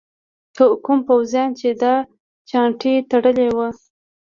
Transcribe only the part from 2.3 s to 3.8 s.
چانټې تړلي وو.